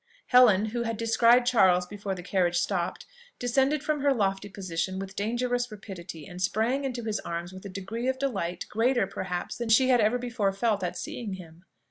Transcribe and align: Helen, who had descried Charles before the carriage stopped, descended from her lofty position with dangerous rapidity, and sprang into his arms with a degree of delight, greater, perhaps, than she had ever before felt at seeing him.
Helen, 0.29 0.65
who 0.73 0.81
had 0.81 0.97
descried 0.97 1.45
Charles 1.45 1.85
before 1.85 2.15
the 2.15 2.23
carriage 2.23 2.57
stopped, 2.57 3.05
descended 3.37 3.83
from 3.83 3.99
her 4.01 4.11
lofty 4.15 4.49
position 4.49 4.97
with 4.97 5.15
dangerous 5.15 5.69
rapidity, 5.71 6.25
and 6.25 6.41
sprang 6.41 6.85
into 6.85 7.03
his 7.03 7.19
arms 7.19 7.53
with 7.53 7.63
a 7.67 7.69
degree 7.69 8.07
of 8.07 8.17
delight, 8.17 8.65
greater, 8.67 9.05
perhaps, 9.05 9.57
than 9.57 9.69
she 9.69 9.89
had 9.89 10.01
ever 10.01 10.17
before 10.17 10.51
felt 10.53 10.81
at 10.83 10.97
seeing 10.97 11.33
him. 11.33 11.65